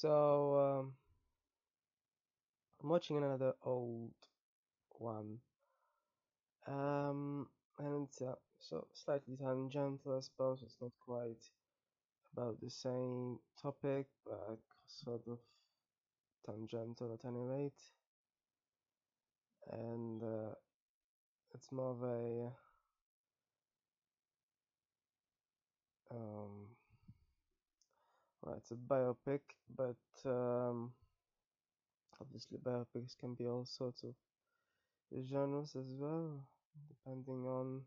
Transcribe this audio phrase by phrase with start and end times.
[0.00, 0.92] So, um,
[2.82, 4.14] I'm watching another old
[4.92, 5.40] one.
[6.66, 7.48] Um,
[7.78, 10.62] and uh, so slightly tangential, I suppose.
[10.62, 11.44] It's not quite
[12.32, 15.38] about the same topic, but sort of
[16.46, 17.82] tangential at any rate.
[19.70, 20.54] And uh,
[21.54, 22.52] it's more of a
[26.14, 26.68] um,
[28.42, 29.40] well, it's a biopic,
[29.76, 29.96] but
[30.26, 30.92] um,
[32.20, 34.14] obviously biopics can be all sorts of
[35.28, 36.46] genres as well,
[36.88, 37.82] depending on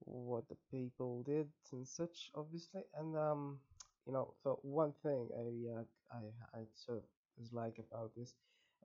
[0.00, 2.82] what the people did and such, obviously.
[2.94, 3.60] And um,
[4.06, 7.04] you know, so one thing I uh, I I sort of
[7.38, 8.34] dislike about this,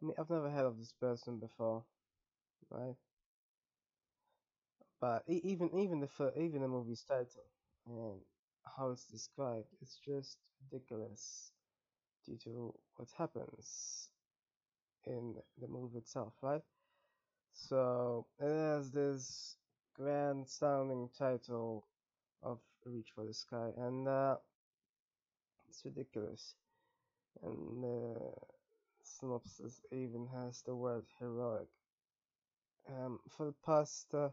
[0.02, 1.84] I mean, I've never heard of this person before,
[2.70, 2.96] right?
[5.00, 7.46] But even even the even the movie's title
[7.88, 8.22] and
[8.76, 10.38] how it's described, it's just
[10.72, 11.52] ridiculous
[12.26, 14.10] due to what happens
[15.06, 16.62] in the movie itself, right?
[17.54, 19.56] So it has this
[19.96, 21.88] grand sounding title
[22.44, 24.36] of Reach for the Sky, and uh,
[25.70, 26.56] it's ridiculous.
[27.44, 28.32] And the
[29.04, 31.68] synopsis even has the word heroic.
[32.90, 34.30] Um, for the past, uh,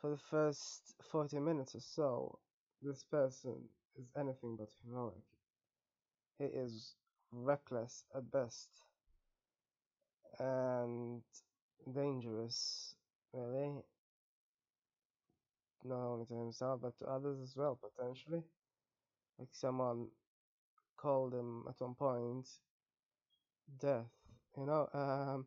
[0.00, 2.38] for the first 40 minutes or so,
[2.84, 3.56] this person
[3.98, 5.24] is anything but heroic.
[6.38, 6.94] He is
[7.32, 8.68] reckless at best
[10.38, 11.22] and
[11.94, 12.94] dangerous,
[13.32, 13.82] really.
[15.84, 18.42] Not only to himself, but to others as well, potentially.
[19.38, 20.08] Like someone
[20.96, 22.48] called him at one point
[23.80, 24.10] death,
[24.56, 24.88] you know?
[24.92, 25.46] Um,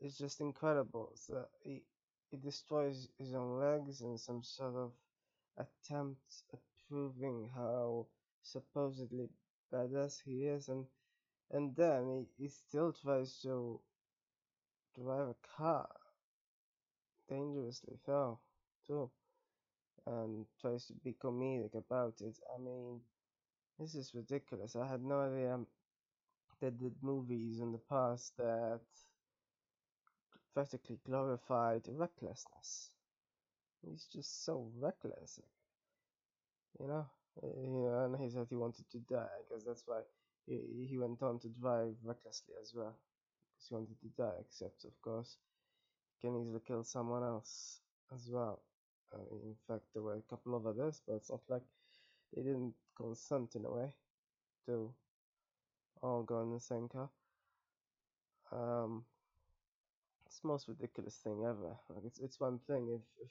[0.00, 1.12] it's just incredible.
[1.14, 1.82] So he,
[2.30, 4.92] he destroys his own legs in some sort of
[5.58, 8.06] attempt at proving how
[8.42, 9.28] supposedly
[9.72, 10.86] badass he is, and
[11.50, 13.80] and then he, he still tries to
[14.94, 15.88] drive a car
[17.28, 18.38] dangerously so
[18.86, 19.10] too
[20.06, 22.38] and tries to be comedic about it.
[22.54, 23.00] I mean,
[23.78, 24.76] this is ridiculous.
[24.76, 25.60] I had no idea
[26.60, 28.80] they did movies in the past that
[30.54, 32.90] practically glorified recklessness.
[33.82, 35.40] He's just so reckless,
[36.78, 37.06] you know.
[37.42, 40.00] You know, and he said he wanted to die because that's why
[40.46, 42.94] he, he went on to drive recklessly as well
[43.54, 44.36] because he wanted to die.
[44.40, 45.38] Except, of course,
[46.20, 47.80] he can easily kill someone else
[48.14, 48.62] as well.
[49.14, 51.62] Uh, in fact, there were a couple of others, but it's not like
[52.34, 53.94] they didn't consent in a way
[54.66, 54.92] to
[56.02, 57.08] all go in the same car.
[58.52, 59.04] Um,
[60.26, 61.76] it's the most ridiculous thing ever.
[61.88, 63.30] Like it's it's one thing if if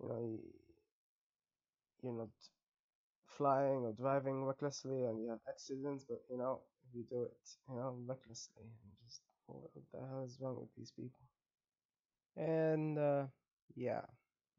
[0.00, 0.38] you know you,
[2.02, 2.28] you're not
[3.36, 7.48] flying or driving recklessly and you have accidents, but you know if you do it,
[7.68, 11.18] you know recklessly, and just what the hell is wrong with these people?
[12.36, 13.26] And uh,
[13.74, 14.02] yeah,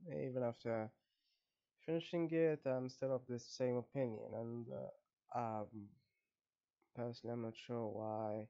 [0.07, 0.89] even after
[1.85, 4.67] finishing it, I'm still of the same opinion, and
[5.35, 5.67] uh, um,
[6.95, 8.47] personally, I'm not sure why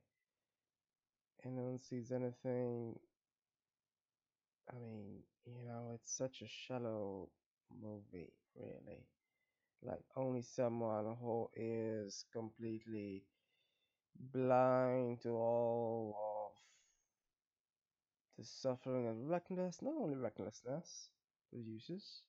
[1.46, 2.98] anyone sees anything.
[4.70, 7.30] I mean, you know, it's such a shallow
[7.82, 9.06] movie, really.
[9.84, 13.26] Like, only someone who is completely
[14.34, 16.16] blind to all
[16.48, 16.58] of
[18.38, 21.10] the suffering and recklessness, not only recklessness,
[21.50, 22.22] produces,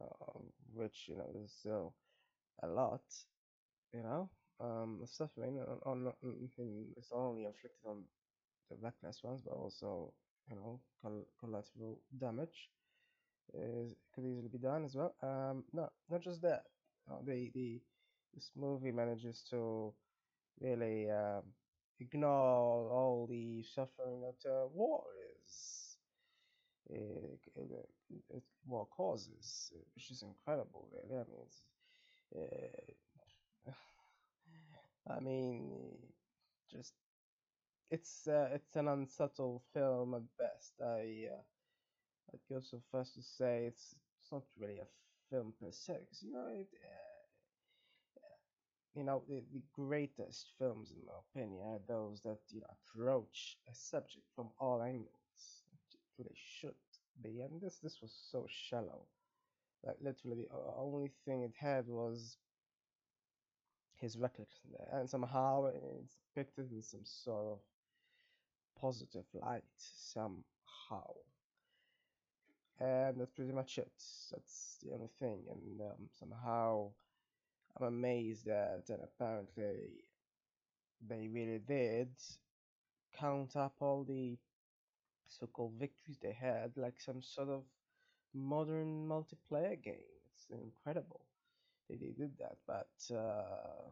[0.00, 0.38] uh,
[0.74, 1.94] which, you know, is still
[2.62, 3.02] a lot,
[3.92, 4.30] you know,
[4.60, 6.14] um, suffering on, on, on
[6.96, 8.04] it's not only inflicted on
[8.70, 10.12] the reckless ones, but also,
[10.50, 12.70] you know, col- collateral damage
[13.54, 15.14] is could easily be done as well.
[15.22, 16.64] Um, no, not just that.
[17.10, 17.80] Uh, the the
[18.34, 19.94] this movie manages to
[20.60, 21.42] really um,
[22.00, 25.04] ignore all the suffering that uh, war
[25.44, 25.96] is.
[26.90, 31.20] Uh, uh, war causes, uh, which is incredible, really.
[31.20, 31.46] I mean,
[33.66, 33.72] uh,
[35.08, 35.96] I mean,
[36.70, 36.94] just
[37.90, 40.74] it's uh, it's an unsubtle film at best.
[40.80, 41.42] I uh,
[42.32, 44.86] I'd go so far as to say it's it's not really a
[45.30, 47.24] film per se, 'cause, you know it, uh,
[48.94, 53.58] you know the, the greatest films in my opinion are those that you know approach
[53.68, 55.64] a subject from all angles.
[55.92, 56.74] It really should
[57.22, 59.06] be, and this this was so shallow.
[59.84, 62.38] Like literally, the only thing it had was
[63.96, 67.60] his recklessness, and somehow it's depicted in some sort of
[68.80, 71.14] positive light somehow.
[72.78, 73.92] And that's pretty much it.
[74.30, 75.44] That's the only thing.
[75.50, 76.92] And um, somehow
[77.76, 80.04] I'm amazed that and apparently
[81.00, 82.08] they really did
[83.12, 84.38] count up all the
[85.28, 87.64] so-called victories they had like some sort of
[88.34, 90.12] modern multiplayer game.
[90.34, 91.22] It's incredible.
[91.88, 93.90] They, they did that, but uh,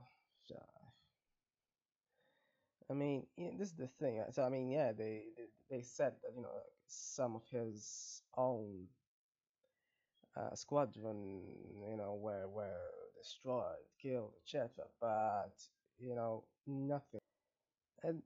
[2.91, 4.23] I mean, yeah, this is the thing.
[4.31, 8.23] So I mean, yeah, they they, they said that you know like, some of his
[8.37, 8.89] own
[10.37, 11.43] uh, squadron,
[11.89, 14.85] you know, were were destroyed, killed, etc.
[15.01, 15.55] But
[15.99, 17.21] you know, nothing.
[18.03, 18.23] And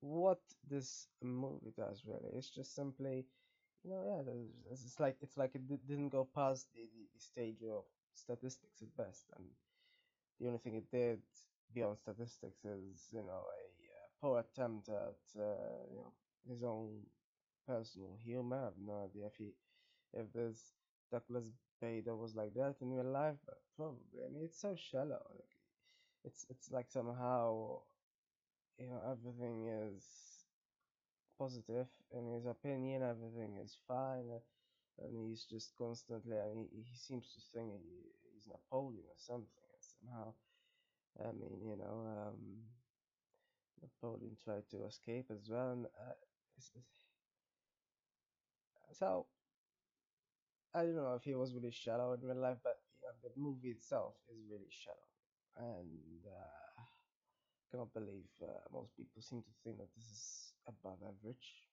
[0.00, 3.26] what this movie does really is just simply,
[3.84, 7.04] you know, yeah, there's- it's like it's like it di- didn't go past the, the,
[7.14, 7.84] the stage of
[8.14, 9.46] statistics at best, and
[10.40, 11.22] the only thing it did
[11.74, 13.62] beyond statistics is, you know, a
[13.96, 16.12] uh, poor attempt at, uh, you know,
[16.48, 17.00] his own
[17.66, 18.58] personal humor.
[18.60, 19.52] I have no idea if he,
[20.14, 20.72] if this
[21.10, 21.50] Douglas
[21.80, 24.20] Bader was like that in real life, but probably.
[24.26, 25.22] I mean, it's so shallow.
[25.34, 25.54] Like,
[26.24, 27.80] it's it's like somehow,
[28.78, 30.04] you know, everything is
[31.38, 33.02] positive in his opinion.
[33.02, 36.36] Everything is fine, uh, and he's just constantly.
[36.38, 37.98] I mean, he, seems to think he,
[38.32, 39.66] he's Napoleon or something.
[39.74, 40.34] And somehow,
[41.18, 42.62] I mean, you know, um,
[43.80, 46.14] Napoleon tried to escape as well, and uh,
[48.92, 49.26] so
[50.74, 53.30] I don't know if he was really shallow in real life, but you know, the
[53.40, 55.08] movie itself is really shallow,
[55.56, 56.82] and uh,
[57.70, 61.68] cannot believe uh, most people seem to think that this is above average.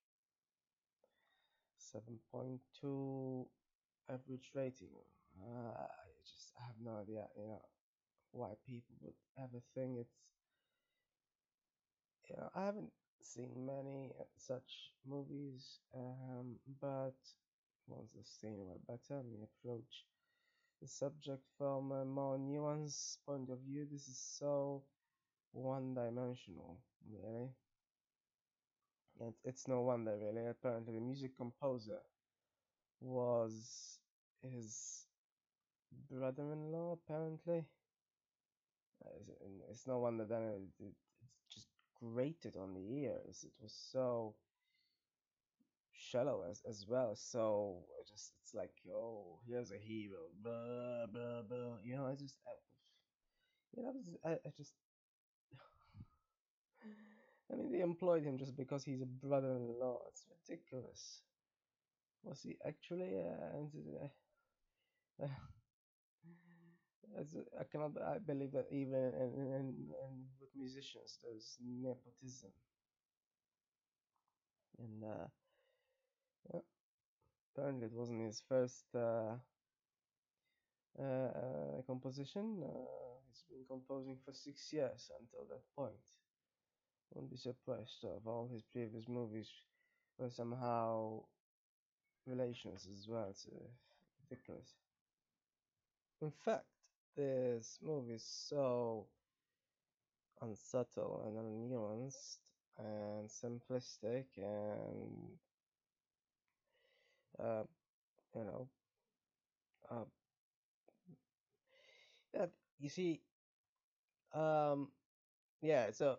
[1.78, 3.48] 7.2
[4.10, 4.90] average rating.
[5.42, 7.62] Uh, I just I have no idea, you know,
[8.32, 10.16] why people would ever think it's.
[12.30, 12.92] You know, I haven't
[13.22, 17.16] seen many such movies, um, but
[17.88, 19.22] once I've seen it, better.
[19.24, 20.06] Me approach
[20.82, 23.86] the subject from a more nuanced point of view.
[23.92, 24.84] This is so
[25.52, 26.80] one-dimensional,
[27.12, 27.50] really.
[29.20, 30.48] And it's no wonder, really.
[30.48, 32.00] Apparently, the music composer
[33.02, 34.00] was
[34.42, 35.06] his
[36.10, 37.66] brother-in-law apparently
[39.70, 40.94] it's, no wonder that it, it,
[41.24, 41.68] it's just
[42.00, 43.44] grated on the ears.
[43.44, 44.36] It was so
[45.94, 47.16] shallow as, as well.
[47.16, 50.20] So it just it's like oh here's a hero.
[50.44, 52.52] Blah blah blah you know I just I,
[53.76, 53.94] you know
[54.26, 54.74] I, I just
[57.52, 60.00] I mean they employed him just because he's a brother-in-law.
[60.10, 61.22] It's ridiculous.
[62.24, 63.18] Was he actually
[65.22, 65.28] uh,
[67.20, 69.68] As I cannot I believe that even in, in,
[70.04, 72.52] in with musicians there's nepotism
[74.78, 75.28] and uh,
[76.54, 76.60] yeah,
[77.56, 79.36] apparently it wasn't his first uh,
[81.00, 82.64] uh, uh, composition.
[82.64, 86.00] Uh, he's been composing for six years until that point.
[87.12, 89.50] Won't be surprised if all his previous movies
[90.18, 91.24] were somehow
[92.26, 93.34] relations as well.
[94.30, 94.76] Ridiculous.
[96.22, 96.66] In fact,
[97.16, 99.08] this movie is so
[100.42, 102.40] unsubtle and unnuanced
[102.78, 105.40] and simplistic and
[107.40, 107.64] uh,
[108.36, 108.70] you know
[109.90, 110.04] uh,
[112.34, 113.22] that you see
[114.34, 114.90] um
[115.62, 116.18] yeah so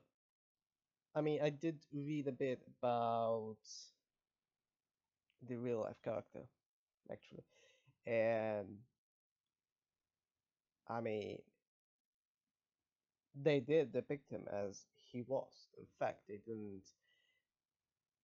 [1.14, 3.56] i mean i did read a bit about
[5.42, 6.42] the real life character
[7.10, 7.44] actually
[8.06, 8.78] and
[10.88, 11.38] i mean
[13.34, 15.68] they did depict him as he was.
[15.78, 16.84] In fact they didn't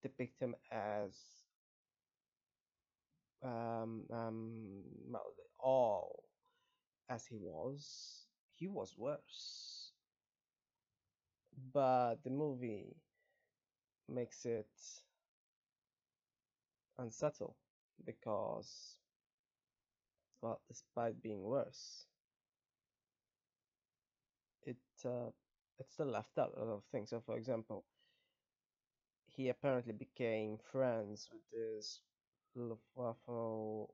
[0.02, 1.44] depict him as
[3.42, 4.84] um um
[5.58, 6.24] all
[7.10, 9.92] as he was he was worse.
[11.72, 12.96] But the movie
[14.08, 14.68] makes it
[16.98, 17.56] unsubtle
[18.04, 18.98] because
[20.42, 22.07] well despite being worse
[25.04, 25.30] uh,
[25.78, 27.84] it still left out a lot of things so for example
[29.26, 32.00] he apparently became friends with this
[32.56, 33.90] Luftwaffe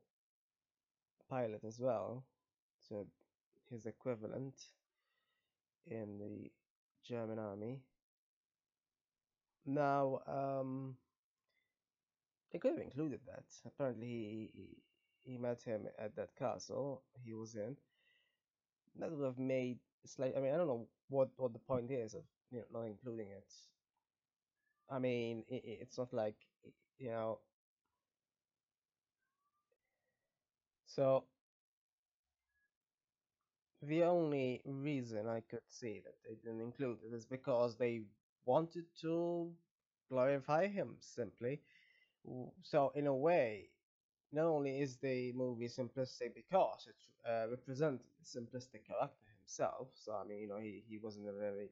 [1.29, 2.25] pilot as well
[2.89, 3.07] so
[3.71, 4.55] his equivalent
[5.87, 6.51] in the
[7.03, 7.83] German army
[9.67, 10.97] now um
[12.51, 13.45] They could have included that.
[13.67, 14.83] Apparently, he, he
[15.33, 17.77] he met him at that castle he was in.
[18.97, 20.37] That would have made slight.
[20.37, 23.29] I mean, I don't know what what the point is of you know not including
[23.31, 23.53] it.
[24.91, 26.37] I mean, i i- it's not like
[26.99, 27.41] you know.
[30.87, 31.25] So
[33.83, 38.03] the only reason I could see that they didn't include it is because they
[38.47, 39.53] wanted to
[40.11, 41.61] glorify him simply.
[42.63, 43.71] So in a way,
[44.33, 49.89] not only is the movie simplistic because it uh, represents simplistic character himself.
[49.95, 51.71] So I mean, you know, he he wasn't a very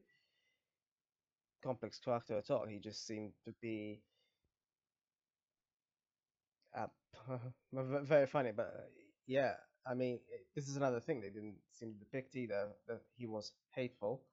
[1.63, 2.67] complex character at all.
[2.67, 4.01] He just seemed to be
[6.75, 6.87] uh,
[7.73, 8.51] very funny.
[8.51, 8.81] But uh,
[9.27, 9.53] yeah,
[9.85, 10.19] I mean,
[10.55, 12.69] this is another thing they didn't seem to depict either.
[12.87, 14.23] That he was hateful.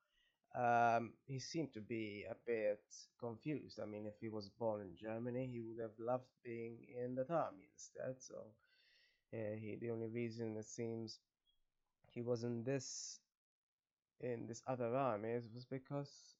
[0.54, 2.82] Um, he seemed to be a bit
[3.20, 3.78] confused.
[3.80, 7.26] I mean, if he was born in Germany, he would have loved being in the
[7.32, 8.16] army instead.
[8.20, 8.36] So
[9.34, 11.20] uh, he the only reason it seems
[12.10, 13.20] he was in this
[14.20, 16.36] in this other army was because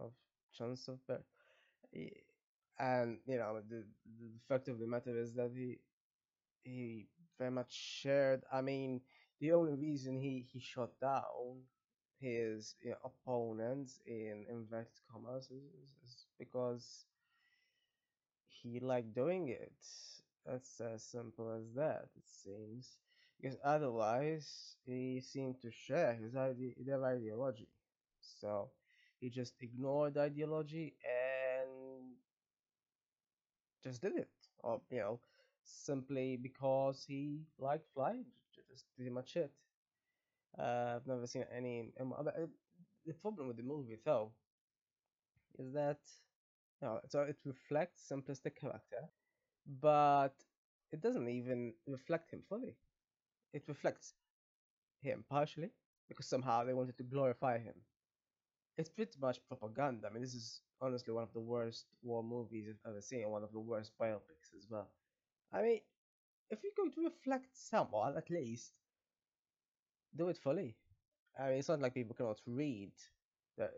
[0.00, 0.12] of
[0.52, 1.26] chance of birth.
[1.92, 2.22] He-
[2.80, 3.84] And you know the
[4.20, 5.78] the fact of the matter is that he
[6.64, 7.08] he
[7.38, 8.44] very much shared.
[8.52, 9.02] I mean,
[9.40, 11.64] the only reason he he shot down
[12.20, 17.06] his you know, opponents in inverted commas is, is, is because
[18.48, 19.72] he liked doing it.
[20.44, 22.98] That's as simple as that, it seems.
[23.40, 27.68] Because otherwise, he seemed to share his ide- their ideology.
[28.20, 28.70] So
[29.20, 32.16] he just ignored ideology and
[33.82, 34.28] just did it.
[34.62, 35.20] Or, you know,
[35.64, 38.24] simply because he liked flying.
[38.70, 39.52] Just pretty much it.
[40.58, 41.92] Uh, I've never seen any.
[42.00, 42.24] um, uh,
[43.06, 44.32] The problem with the movie, though,
[45.58, 45.98] is that
[46.80, 49.08] you know, so it reflects simplistic character,
[49.80, 50.34] but
[50.92, 52.76] it doesn't even reflect him fully.
[53.52, 54.14] It reflects
[55.02, 55.70] him partially
[56.08, 57.74] because somehow they wanted to glorify him.
[58.78, 60.08] It's pretty much propaganda.
[60.08, 63.32] I mean, this is honestly one of the worst war movies I've ever seen, and
[63.32, 64.90] one of the worst biopics as well.
[65.52, 65.80] I mean,
[66.50, 68.74] if you're going to reflect someone, at least
[70.16, 70.76] do it fully.
[71.38, 72.92] I mean, it's not like people cannot read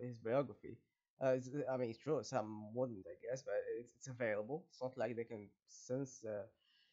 [0.01, 0.79] his biography.
[1.21, 1.37] Uh,
[1.71, 4.65] I mean, it's true, some wouldn't, I guess, but it's, it's available.
[4.71, 6.47] It's not like they can censor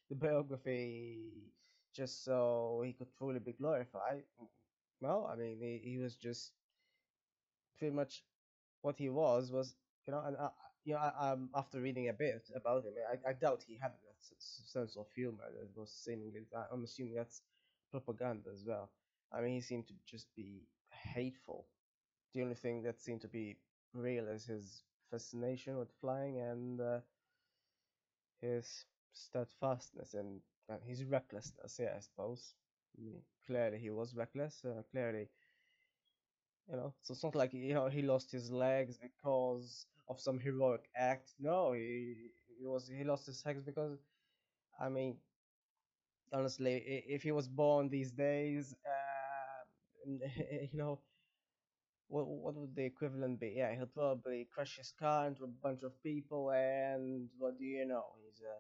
[0.10, 1.32] the biography
[1.96, 4.24] just so he could truly be glorified.
[5.02, 6.54] Well, I mean, he, he was just
[7.78, 8.24] pretty much
[8.82, 9.76] what he was was
[10.08, 10.50] you know, and uh,
[10.86, 13.92] you know, I, um, after reading a bit about him, I, I doubt he had
[13.92, 14.16] that
[14.66, 16.42] sense of humor that was seemingly.
[16.72, 17.42] I'm assuming that's
[17.92, 18.90] propaganda as well.
[19.32, 21.68] I mean, he seemed to just be hateful.
[22.34, 23.58] The only thing that seemed to be
[23.94, 27.00] real is his fascination with flying and uh,
[28.42, 31.78] his steadfastness and, and his recklessness.
[31.80, 32.54] Yeah, I suppose.
[32.98, 34.64] I mean, clearly he was reckless.
[34.66, 35.30] Uh, clearly
[36.70, 40.40] you know, so it's not like you know he lost his legs because of some
[40.40, 41.34] heroic act.
[41.40, 42.16] No, he
[42.60, 43.98] he was he lost his legs because
[44.80, 45.18] I mean,
[46.34, 46.76] honestly,
[47.08, 49.07] if he was born these days, uh,
[50.72, 51.00] you know,
[52.08, 53.56] what what would the equivalent be?
[53.58, 57.86] Yeah, he'll probably crash his car into a bunch of people, and what do you
[57.86, 58.06] know?
[58.24, 58.56] He's a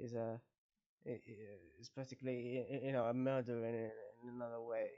[0.00, 0.40] he's a,
[1.76, 3.74] he's practically you know a murderer in,
[4.22, 4.88] in another way.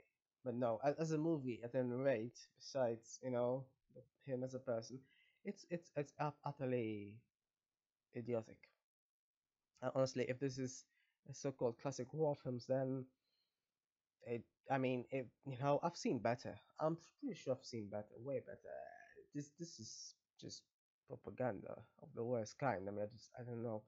[0.45, 3.65] But no, as, a movie, at any rate, besides you know
[4.25, 4.99] him as a person,
[5.45, 6.13] it's it's it's
[6.45, 7.15] utterly
[8.15, 8.57] idiotic.
[9.81, 10.85] Uh, honestly, if this is
[11.31, 13.05] so-called classic war films, then
[14.25, 14.43] it.
[14.71, 15.27] I mean, it.
[15.45, 16.55] You know, I've seen better.
[16.79, 18.75] I'm pretty sure I've seen better, way better.
[19.35, 20.63] This this is just
[21.07, 22.87] propaganda of the worst kind.
[22.87, 23.83] I mean, I just I don't know.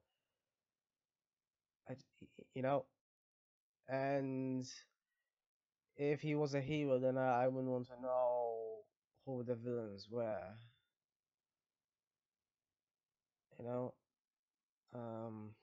[1.89, 1.95] I
[2.53, 2.85] you know,
[3.89, 4.67] and
[5.97, 8.83] if he was a hero, then I, I wouldn't want to know
[9.25, 10.55] who the villains were.
[13.57, 13.93] You know,
[14.93, 15.55] um,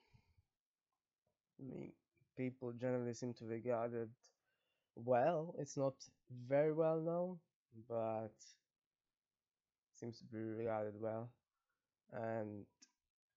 [1.59, 1.93] I mean,
[2.37, 4.09] people generally seem to regard it
[4.95, 5.55] well.
[5.59, 5.95] It's not
[6.47, 7.39] very well known,
[7.89, 8.33] but
[9.93, 11.29] seems to be regarded well,
[12.13, 12.65] and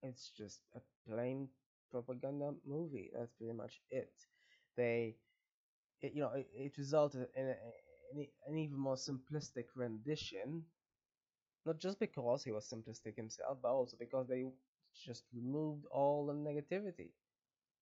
[0.02, 1.48] it's just a plain
[1.90, 3.10] propaganda movie.
[3.14, 4.12] That's pretty much it.
[4.76, 5.16] They,
[6.02, 7.56] it, you know, it, it resulted in a,
[8.20, 10.64] e- an even more simplistic rendition
[11.66, 14.46] Not just because he was simplistic himself, but also because they
[14.94, 17.10] just removed all the negativity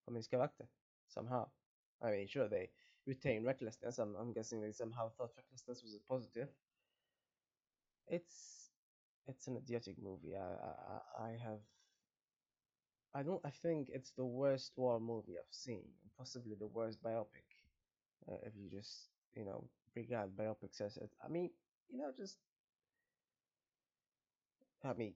[0.04, 0.66] from his character
[1.08, 1.48] somehow.
[2.02, 2.70] I mean, sure, they
[3.06, 3.98] retain recklessness.
[3.98, 6.48] I'm, I'm guessing they somehow thought recklessness was a positive.
[8.08, 8.70] It's
[9.26, 10.36] it's an idiotic movie.
[10.36, 10.40] I
[11.20, 11.60] I, I have
[13.14, 15.84] I don't I think it's the worst war movie I've seen,
[16.18, 17.46] possibly the worst biopic.
[18.28, 21.10] Uh, if you just you know regard biopics as it.
[21.24, 21.50] I mean,
[21.90, 22.38] you know, just
[24.84, 25.14] I mean,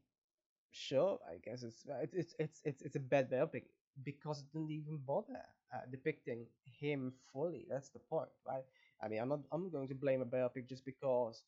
[0.73, 3.65] Sure, I guess it's it's it's it's, it's a bad biopic
[4.05, 5.43] because it didn't even bother
[5.75, 7.67] uh, depicting him fully.
[7.69, 8.65] That's the point, right?
[9.03, 11.45] I mean, I'm not I'm going to blame a biopic just because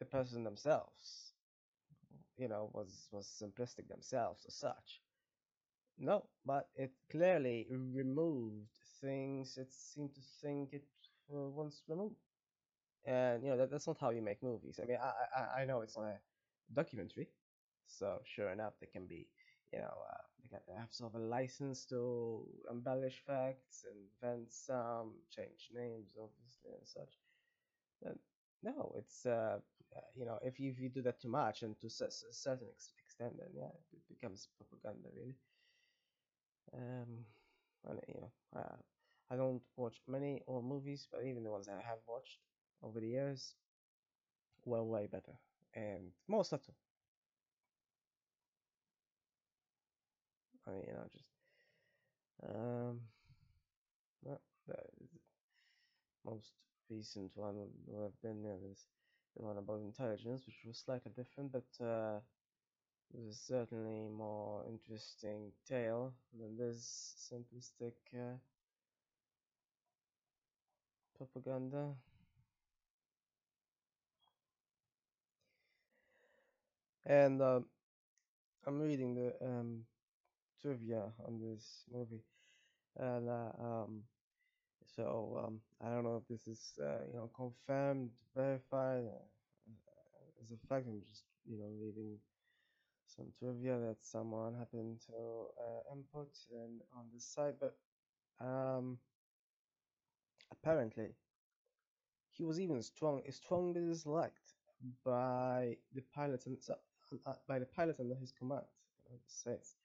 [0.00, 1.34] the person themselves,
[2.36, 5.02] you know, was was simplistic themselves as such.
[5.98, 10.84] No, but it clearly removed things it seemed to think it
[11.32, 12.16] uh, once removed.
[13.06, 14.80] And you know that, that's not how you make movies.
[14.82, 16.20] I mean, I, I I know it's not a
[16.72, 17.28] documentary,
[17.86, 19.28] so sure enough, they can be,
[19.74, 25.70] you know, uh, they have sort of a license to embellish facts, invent some, change
[25.74, 27.14] names, obviously, and such.
[28.04, 28.18] And
[28.62, 29.58] no, it's uh,
[29.96, 32.68] uh, you know, if you if you do that too much and to a certain
[32.70, 35.36] ex- extent, then yeah, it becomes propaganda, really.
[36.74, 37.24] Um,
[37.86, 38.76] and you know, uh,
[39.30, 42.40] I don't watch many or movies, but even the ones that I have watched
[42.82, 43.54] over the years,
[44.64, 45.38] were way better
[45.74, 46.74] and more subtle.
[50.66, 51.24] I mean, know, just
[52.48, 53.00] um,
[54.22, 54.74] well, the
[56.24, 56.52] most
[56.90, 57.56] recent one
[58.02, 58.86] have been know, this,
[59.36, 62.18] the one about intelligence, which was slightly different, but uh,
[63.14, 68.36] it was certainly more interesting tale than this simplistic uh,
[71.16, 71.94] propaganda.
[77.06, 77.66] And um,
[78.66, 79.84] I'm reading the um,
[80.64, 82.24] trivia on this movie,
[82.96, 84.04] and uh, um,
[84.96, 90.52] so um, I don't know if this is uh, you know confirmed, verified uh, as
[90.52, 90.86] a fact.
[90.88, 92.18] I'm just you know reading
[93.06, 95.14] some trivia that someone happened to
[95.92, 97.76] input and on the site, but
[98.40, 98.98] um,
[100.50, 101.16] apparently
[102.30, 104.54] he was even strong, strongly disliked
[105.04, 106.58] by the pilots and
[107.26, 108.64] uh, by the pilot under his command.
[109.06, 109.83] United States.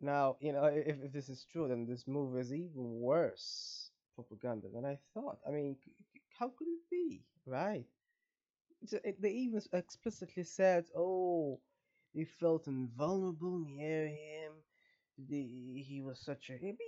[0.00, 4.68] Now, you know, if, if this is true, then this movie is even worse propaganda
[4.72, 5.38] than I thought.
[5.46, 5.76] I mean,
[6.38, 7.86] how could it be, right?
[8.92, 11.60] It, they even explicitly said, "Oh,
[12.14, 14.52] they felt invulnerable near him.
[15.18, 16.78] The, he was such a." It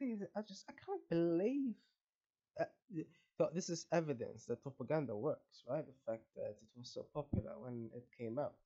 [0.00, 1.74] is- I just I can't believe.
[2.60, 5.86] Uh, th- this is evidence that propaganda works, right?
[5.86, 8.58] The fact that it was so popular when it came out.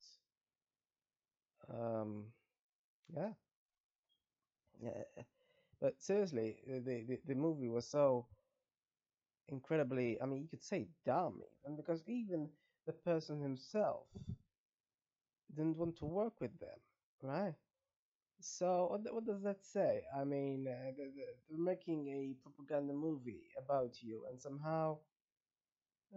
[1.69, 2.25] Um,
[3.15, 3.33] yeah.
[5.81, 8.27] But seriously, the, the the movie was so
[9.49, 10.19] incredibly.
[10.21, 12.49] I mean, you could say dumb, even because even
[12.85, 14.05] the person himself
[15.55, 16.79] didn't want to work with them,
[17.21, 17.53] right?
[18.41, 20.03] So what, what does that say?
[20.17, 24.99] I mean, uh, the, the, they're making a propaganda movie about you, and somehow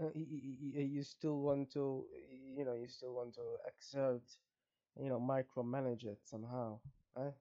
[0.00, 2.04] uh, you still want to,
[2.56, 4.22] you know, you still want to exert,
[5.00, 6.78] you know, micromanage it somehow,
[7.16, 7.34] right?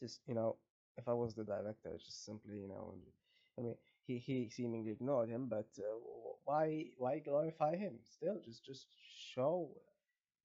[0.00, 0.56] Just, you know,
[0.96, 2.94] if I was the director, just simply, you know,
[3.58, 5.82] I mean, he, he seemingly ignored him, but uh,
[6.44, 7.98] why why glorify him?
[8.04, 8.86] Still, just just
[9.34, 9.70] show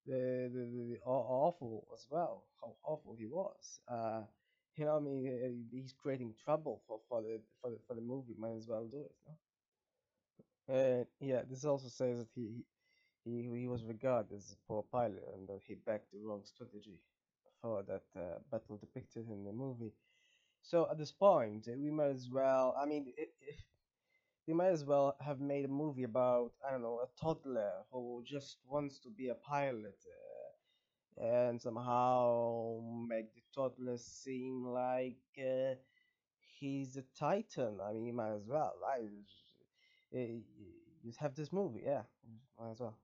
[0.05, 3.79] the, the, the, the awful as well, how awful he was.
[3.87, 4.23] Uh,
[4.75, 8.35] you know, I mean, he's creating trouble for, for the for the for the movie.
[8.37, 9.33] Might as well do it, no?
[10.67, 12.65] Uh, yeah, this also says that he
[13.23, 16.99] he he was regarded as a poor pilot and that he backed the wrong strategy
[17.65, 19.93] for that uh, battle depicted in the movie.
[20.63, 22.75] So at this point, uh, we might as well.
[22.81, 23.55] I mean, i i
[24.47, 28.23] they might as well have made a movie about I don't know a toddler who
[28.25, 29.99] just wants to be a pilot.
[31.21, 35.75] Uh, and somehow make the toddler seem like uh,
[36.59, 37.79] he's a titan.
[37.83, 39.09] I mean, you might as well, right?
[40.13, 40.41] Uh,
[41.03, 42.03] You have this movie, yeah,
[42.59, 42.93] might as well.